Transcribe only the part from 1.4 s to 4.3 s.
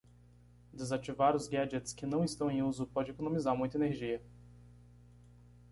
gadgets que não estão em uso pode economizar muita energia.